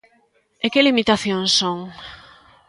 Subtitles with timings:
[0.65, 1.77] ¿E que limitacións son?